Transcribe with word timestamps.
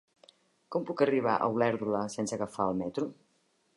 Com 0.75 0.87
puc 0.87 1.03
arribar 1.05 1.35
a 1.35 1.49
Olèrdola 1.57 2.01
sense 2.15 2.39
agafar 2.39 2.67
el 2.71 2.79
metro? 2.85 3.11